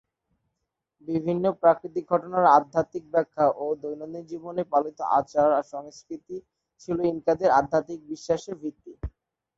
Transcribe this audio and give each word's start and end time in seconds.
বিভিন্ন 1.07 1.45
প্রাকৃতিক 1.61 2.05
ঘটনার 2.09 2.45
আধ্যাত্মিক 2.51 3.05
ব্যাখ্যা 3.11 3.45
ও 3.55 3.65
দৈনন্দিন 3.81 4.23
জীবনে 4.31 4.61
পালিত 4.71 4.97
আচার- 5.11 5.67
সংস্কৃতি 5.71 6.37
ছিল 6.81 6.97
ইনকাদের 7.11 7.49
আধ্যাত্মিক 7.59 7.99
বিশ্বাসের 8.09 8.55
ভিত্তি। 8.61 8.91